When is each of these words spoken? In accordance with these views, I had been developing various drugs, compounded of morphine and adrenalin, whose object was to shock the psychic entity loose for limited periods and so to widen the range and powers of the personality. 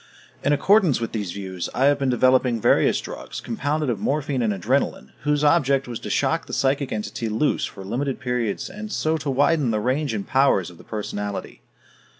In 0.43 0.51
accordance 0.51 0.99
with 0.99 1.11
these 1.11 1.31
views, 1.31 1.69
I 1.75 1.85
had 1.85 1.99
been 1.99 2.09
developing 2.09 2.59
various 2.59 2.99
drugs, 2.99 3.39
compounded 3.39 3.87
of 3.87 3.99
morphine 3.99 4.41
and 4.41 4.51
adrenalin, 4.51 5.11
whose 5.25 5.43
object 5.43 5.87
was 5.87 5.99
to 5.99 6.09
shock 6.09 6.47
the 6.47 6.53
psychic 6.53 6.91
entity 6.91 7.29
loose 7.29 7.65
for 7.65 7.85
limited 7.85 8.19
periods 8.19 8.67
and 8.67 8.91
so 8.91 9.15
to 9.17 9.29
widen 9.29 9.69
the 9.69 9.79
range 9.79 10.15
and 10.15 10.25
powers 10.25 10.71
of 10.71 10.79
the 10.79 10.83
personality. 10.83 11.61